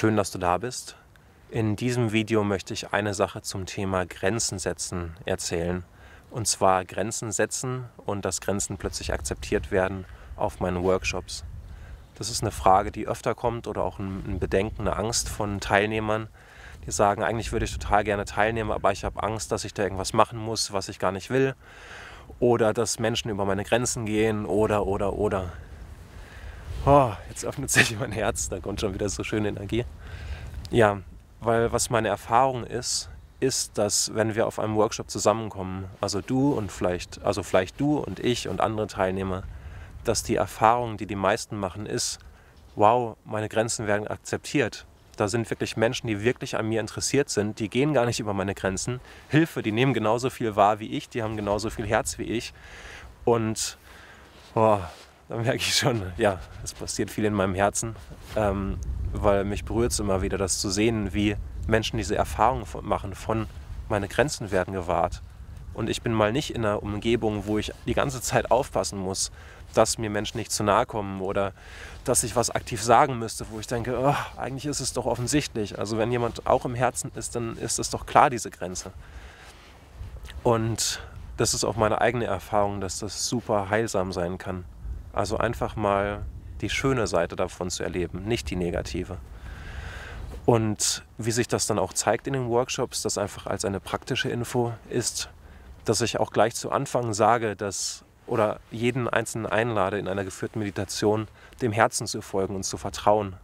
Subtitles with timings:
[0.00, 0.96] Schön, dass du da bist.
[1.50, 5.84] In diesem Video möchte ich eine Sache zum Thema Grenzen setzen erzählen.
[6.30, 11.44] Und zwar Grenzen setzen und dass Grenzen plötzlich akzeptiert werden auf meinen Workshops.
[12.14, 16.28] Das ist eine Frage, die öfter kommt oder auch ein Bedenken, eine Angst von Teilnehmern,
[16.86, 19.82] die sagen, eigentlich würde ich total gerne teilnehmen, aber ich habe Angst, dass ich da
[19.82, 21.54] irgendwas machen muss, was ich gar nicht will.
[22.38, 25.52] Oder dass Menschen über meine Grenzen gehen oder, oder, oder.
[26.86, 29.84] Oh, jetzt öffnet sich mein Herz, da kommt schon wieder so schöne Energie.
[30.70, 31.02] Ja,
[31.40, 36.52] weil was meine Erfahrung ist, ist, dass wenn wir auf einem Workshop zusammenkommen, also du
[36.52, 39.42] und vielleicht, also vielleicht du und ich und andere Teilnehmer,
[40.04, 42.18] dass die Erfahrung, die die meisten machen, ist,
[42.76, 44.86] wow, meine Grenzen werden akzeptiert.
[45.18, 48.32] Da sind wirklich Menschen, die wirklich an mir interessiert sind, die gehen gar nicht über
[48.32, 49.00] meine Grenzen.
[49.28, 52.54] Hilfe, die nehmen genauso viel wahr wie ich, die haben genauso viel Herz wie ich.
[53.26, 53.76] Und
[54.54, 54.78] oh,
[55.30, 57.94] da merke ich schon, ja, es passiert viel in meinem Herzen,
[58.34, 58.78] ähm,
[59.12, 61.36] weil mich berührt es immer wieder, das zu sehen, wie
[61.68, 63.46] Menschen diese Erfahrung machen von
[63.88, 65.22] meine Grenzen werden gewahrt.
[65.72, 69.30] Und ich bin mal nicht in einer Umgebung, wo ich die ganze Zeit aufpassen muss,
[69.72, 71.52] dass mir Menschen nicht zu nahe kommen oder
[72.02, 75.78] dass ich was aktiv sagen müsste, wo ich denke, oh, eigentlich ist es doch offensichtlich.
[75.78, 78.90] Also wenn jemand auch im Herzen ist, dann ist es doch klar, diese Grenze.
[80.42, 81.00] Und
[81.36, 84.64] das ist auch meine eigene Erfahrung, dass das super heilsam sein kann.
[85.12, 86.24] Also einfach mal
[86.60, 89.18] die schöne Seite davon zu erleben, nicht die negative.
[90.46, 94.28] Und wie sich das dann auch zeigt in den Workshops, das einfach als eine praktische
[94.28, 95.28] Info ist,
[95.84, 100.60] dass ich auch gleich zu Anfang sage, dass oder jeden Einzelnen einlade, in einer geführten
[100.60, 101.26] Meditation
[101.62, 103.34] dem Herzen zu folgen und zu vertrauen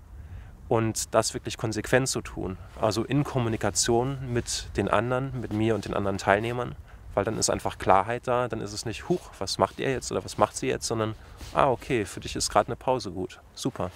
[0.69, 2.57] und das wirklich konsequent zu tun.
[2.81, 6.77] Also in Kommunikation mit den anderen, mit mir und den anderen Teilnehmern,
[7.17, 10.13] weil dann ist einfach Klarheit da, dann ist es nicht, huch, was macht ihr jetzt
[10.13, 11.15] oder was macht sie jetzt, sondern,
[11.55, 13.91] ah, okay, für dich ist gerade eine Pause gut, super.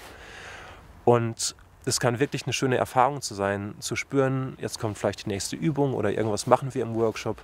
[1.04, 1.54] Und
[1.84, 5.54] es kann wirklich eine schöne Erfahrung zu sein, zu spüren, jetzt kommt vielleicht die nächste
[5.54, 7.36] Übung oder irgendwas machen wir im Workshop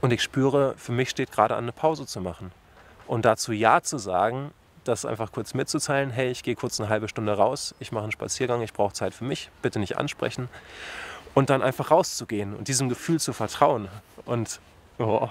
[0.00, 2.52] und ich spüre, für mich steht gerade an, eine Pause zu machen.
[3.08, 4.52] Und dazu Ja zu sagen,
[4.84, 8.12] das einfach kurz mitzuteilen, hey, ich gehe kurz eine halbe Stunde raus, ich mache einen
[8.12, 10.48] Spaziergang, ich brauche Zeit für mich, bitte nicht ansprechen.
[11.34, 13.88] Und dann einfach rauszugehen und diesem Gefühl zu vertrauen.
[14.24, 14.60] Und
[14.98, 15.28] oh.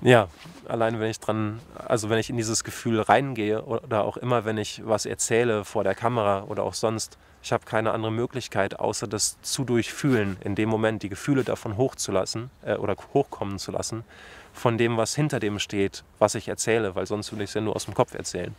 [0.00, 0.28] ja,
[0.68, 4.58] allein wenn ich dran, also wenn ich in dieses Gefühl reingehe oder auch immer, wenn
[4.58, 9.06] ich was erzähle vor der Kamera oder auch sonst, ich habe keine andere Möglichkeit, außer
[9.06, 14.04] das zu durchfühlen, in dem Moment die Gefühle davon hochzulassen äh, oder hochkommen zu lassen,
[14.52, 17.60] von dem, was hinter dem steht, was ich erzähle, weil sonst würde ich es ja
[17.60, 18.54] nur aus dem Kopf erzählen.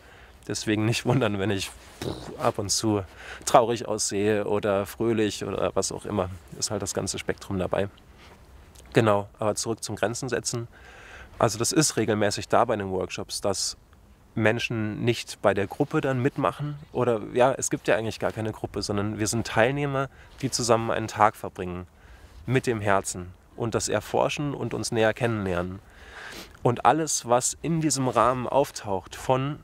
[0.48, 1.72] Deswegen nicht wundern, wenn ich
[2.38, 3.04] ab und zu
[3.46, 6.30] traurig aussehe oder fröhlich oder was auch immer.
[6.60, 7.88] Ist halt das ganze Spektrum dabei.
[8.94, 10.68] Genau, aber zurück zum Grenzen setzen.
[11.40, 13.78] Also das ist regelmäßig da bei den Workshops, dass
[14.36, 18.52] Menschen nicht bei der Gruppe dann mitmachen oder ja, es gibt ja eigentlich gar keine
[18.52, 20.10] Gruppe, sondern wir sind Teilnehmer,
[20.42, 21.86] die zusammen einen Tag verbringen
[22.46, 25.80] mit dem Herzen und das erforschen und uns näher kennenlernen.
[26.64, 29.60] Und alles, was in diesem Rahmen auftaucht, von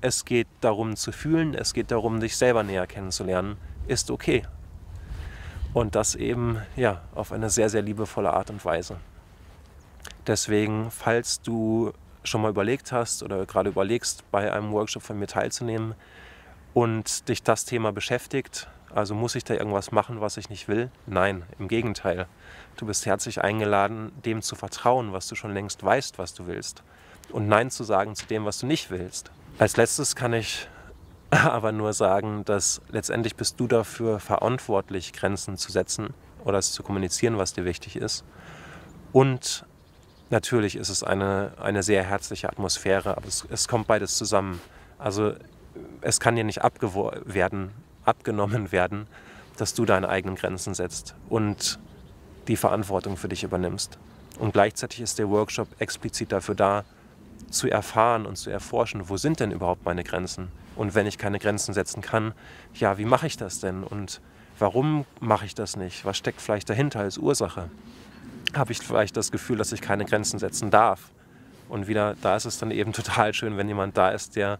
[0.00, 3.56] es geht darum zu fühlen, es geht darum, dich selber näher kennenzulernen,
[3.88, 4.44] ist okay.
[5.76, 8.96] Und das eben ja auf eine sehr, sehr liebevolle Art und Weise.
[10.26, 11.92] Deswegen, falls du
[12.24, 15.94] schon mal überlegt hast oder gerade überlegst, bei einem Workshop von mir teilzunehmen
[16.72, 20.90] und dich das Thema beschäftigt, also muss ich da irgendwas machen, was ich nicht will?
[21.04, 22.26] Nein, im Gegenteil.
[22.78, 26.82] Du bist herzlich eingeladen, dem zu vertrauen, was du schon längst weißt, was du willst.
[27.32, 29.30] Und Nein zu sagen zu dem, was du nicht willst.
[29.58, 30.68] Als letztes kann ich
[31.30, 36.14] aber nur sagen, dass letztendlich bist du dafür verantwortlich, Grenzen zu setzen
[36.44, 38.24] oder es zu kommunizieren, was dir wichtig ist.
[39.12, 39.64] Und
[40.30, 44.60] natürlich ist es eine, eine sehr herzliche Atmosphäre, aber es, es kommt beides zusammen.
[44.98, 45.34] Also
[46.00, 46.60] es kann dir nicht
[47.24, 47.70] werden,
[48.04, 49.06] abgenommen werden,
[49.56, 51.78] dass du deine eigenen Grenzen setzt und
[52.46, 53.98] die Verantwortung für dich übernimmst.
[54.38, 56.84] Und gleichzeitig ist der Workshop explizit dafür da,
[57.50, 60.48] zu erfahren und zu erforschen, wo sind denn überhaupt meine Grenzen?
[60.74, 62.32] Und wenn ich keine Grenzen setzen kann,
[62.74, 63.82] ja, wie mache ich das denn?
[63.82, 64.20] Und
[64.58, 66.04] warum mache ich das nicht?
[66.04, 67.70] Was steckt vielleicht dahinter als Ursache?
[68.56, 71.10] habe ich vielleicht das Gefühl, dass ich keine Grenzen setzen darf.
[71.68, 74.58] Und wieder, da ist es dann eben total schön, wenn jemand da ist, der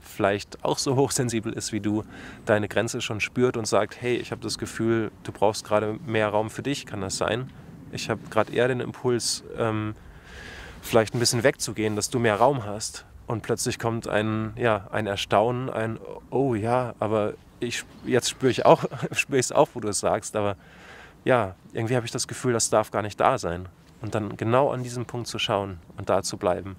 [0.00, 2.04] vielleicht auch so hochsensibel ist wie du,
[2.44, 6.28] deine Grenze schon spürt und sagt, hey, ich habe das Gefühl, du brauchst gerade mehr
[6.28, 7.50] Raum für dich, kann das sein?
[7.90, 9.94] Ich habe gerade eher den Impuls, ähm,
[10.86, 13.04] vielleicht ein bisschen wegzugehen, dass du mehr Raum hast.
[13.26, 15.98] Und plötzlich kommt ein, ja, ein Erstaunen, ein,
[16.30, 20.00] oh ja, aber ich, jetzt spüre ich auch, spüre ich es auch, wo du es
[20.00, 20.56] sagst, aber
[21.24, 23.66] ja, irgendwie habe ich das Gefühl, das darf gar nicht da sein.
[24.00, 26.76] Und dann genau an diesem Punkt zu schauen und da zu bleiben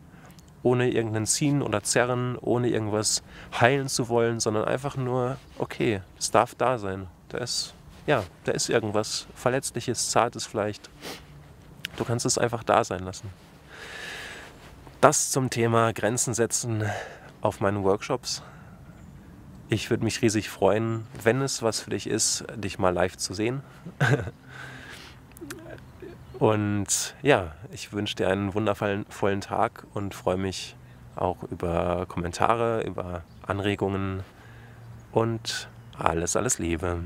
[0.68, 3.24] ohne irgendeinen Ziehen oder Zerren, ohne irgendwas
[3.60, 7.08] heilen zu wollen, sondern einfach nur, okay, es darf da sein.
[7.30, 7.74] Da ist,
[8.06, 10.90] ja, da ist irgendwas Verletzliches, Zartes vielleicht.
[11.96, 13.30] Du kannst es einfach da sein lassen.
[15.00, 16.84] Das zum Thema Grenzen setzen
[17.42, 18.42] auf meinen Workshops.
[19.70, 23.34] Ich würde mich riesig freuen, wenn es was für dich ist, dich mal live zu
[23.34, 23.62] sehen.
[26.40, 30.76] Und ja, ich wünsche dir einen wundervollen Tag und freue mich
[31.16, 34.22] auch über Kommentare, über Anregungen
[35.12, 35.68] und
[35.98, 37.00] alles, alles Liebe.